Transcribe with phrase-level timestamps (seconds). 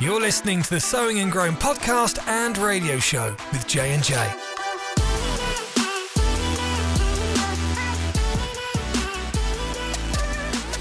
[0.00, 4.14] You're listening to the Sowing and Growing podcast and radio show with J and J.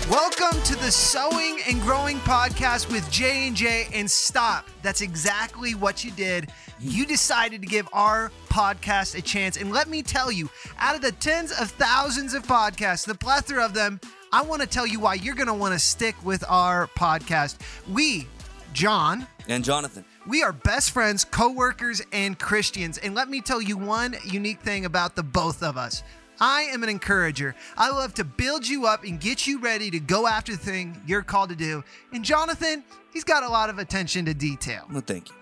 [0.09, 3.89] Welcome to the Sowing and Growing podcast with J and J.
[3.93, 4.69] And stop.
[4.83, 6.49] That's exactly what you did.
[6.79, 9.57] You decided to give our podcast a chance.
[9.57, 13.65] And let me tell you, out of the tens of thousands of podcasts, the plethora
[13.65, 13.99] of them,
[14.31, 17.57] I want to tell you why you're going to want to stick with our podcast.
[17.91, 18.25] We,
[18.73, 20.05] John, and Jonathan.
[20.27, 22.97] we are best friends, co-workers, and Christians.
[22.97, 26.03] And let me tell you one unique thing about the both of us.
[26.39, 27.55] I am an encourager.
[27.77, 31.01] I love to build you up and get you ready to go after the thing
[31.05, 31.83] you're called to do.
[32.13, 34.85] And Jonathan, he's got a lot of attention to detail.
[34.89, 35.35] Well, thank you.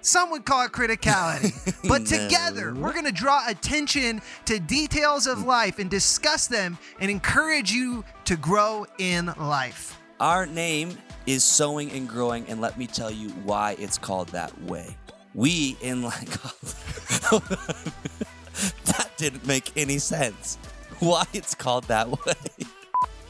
[0.00, 1.52] Some would call it criticality.
[1.88, 2.24] but No.
[2.24, 7.70] together, we're going to draw attention to details of life and discuss them and encourage
[7.70, 10.00] you to grow in life.
[10.18, 14.58] Our name is Sowing and Growing, and let me tell you why it's called that
[14.62, 14.96] way.
[15.34, 16.28] We in like
[18.84, 20.58] that didn't make any sense.
[20.98, 22.34] Why it's called that way.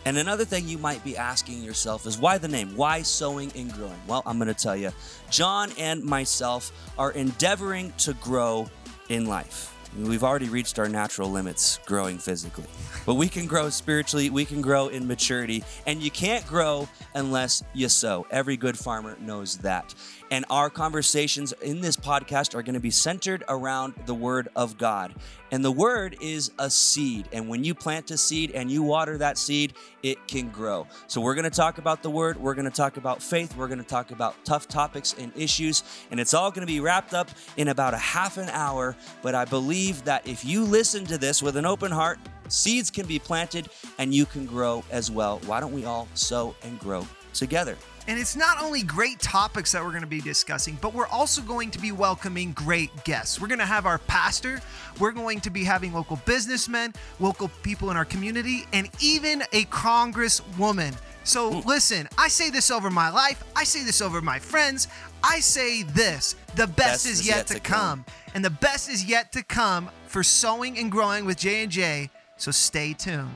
[0.06, 2.74] And another thing you might be asking yourself is why the name?
[2.74, 4.00] Why sowing and growing?
[4.06, 4.92] Well, I'm going to tell you.
[5.30, 8.68] John and myself are endeavoring to grow
[9.10, 9.76] in life.
[9.98, 12.64] We've already reached our natural limits growing physically.
[13.06, 17.64] But we can grow spiritually, we can grow in maturity, and you can't grow unless
[17.74, 18.26] you sow.
[18.30, 19.94] Every good farmer knows that.
[20.30, 24.78] And our conversations in this podcast are going to be centered around the Word of
[24.78, 25.12] God.
[25.50, 27.28] And the Word is a seed.
[27.32, 29.74] And when you plant a seed and you water that seed,
[30.04, 30.86] it can grow.
[31.08, 32.36] So we're going to talk about the Word.
[32.36, 33.56] We're going to talk about faith.
[33.56, 35.82] We're going to talk about tough topics and issues.
[36.12, 38.94] And it's all going to be wrapped up in about a half an hour.
[39.22, 43.06] But I believe that if you listen to this with an open heart, seeds can
[43.06, 45.40] be planted and you can grow as well.
[45.46, 47.76] Why don't we all sow and grow together?
[48.08, 51.42] And it's not only great topics that we're going to be discussing, but we're also
[51.42, 53.40] going to be welcoming great guests.
[53.40, 54.60] We're going to have our pastor,
[54.98, 59.64] we're going to be having local businessmen, local people in our community, and even a
[59.66, 60.96] congresswoman.
[61.24, 61.68] So hmm.
[61.68, 64.88] listen, I say this over my life, I say this over my friends,
[65.22, 68.04] I say this the best, is, yet, to come.
[68.34, 72.10] And the best is yet to come for sowing and growing with J&J.
[72.36, 73.30] So stay tuned.